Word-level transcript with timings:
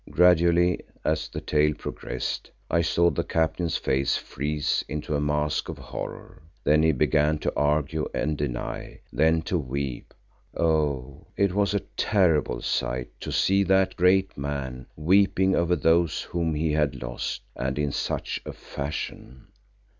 Gradually 0.09 0.79
as 1.05 1.27
the 1.29 1.41
tale 1.41 1.75
progressed, 1.75 2.49
I 2.71 2.81
saw 2.81 3.11
the 3.11 3.23
Captain's 3.23 3.77
face 3.77 4.17
freeze 4.17 4.83
into 4.89 5.15
a 5.15 5.21
mask 5.21 5.69
of 5.69 5.77
horror. 5.77 6.41
Then 6.63 6.81
he 6.81 6.91
began 6.91 7.37
to 7.37 7.53
argue 7.55 8.07
and 8.11 8.35
deny, 8.35 9.01
then 9.13 9.43
to 9.43 9.59
weep—oh! 9.59 11.27
it 11.37 11.53
was 11.53 11.75
a 11.75 11.81
terrible 11.97 12.63
sight 12.63 13.09
to 13.19 13.31
see 13.31 13.61
that 13.65 13.95
great 13.95 14.35
man 14.35 14.87
weeping 14.95 15.55
over 15.55 15.75
those 15.75 16.21
whom 16.23 16.55
he 16.55 16.71
had 16.71 16.99
lost, 17.03 17.43
and 17.55 17.77
in 17.77 17.91
such 17.91 18.41
a 18.43 18.53
fashion. 18.53 19.49